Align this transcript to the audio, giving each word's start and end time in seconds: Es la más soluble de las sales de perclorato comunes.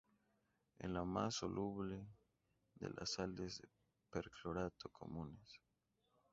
Es 0.79 0.89
la 0.89 1.03
más 1.05 1.35
soluble 1.35 2.03
de 2.73 2.89
las 2.89 3.11
sales 3.13 3.59
de 3.61 3.67
perclorato 4.09 4.89
comunes. 4.89 5.61